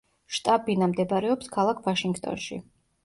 შტაბ-ბინა 0.37 0.87
მდებარეობს 0.93 1.53
ქალაქ 1.57 1.85
ვაშინგტონში. 1.89 2.59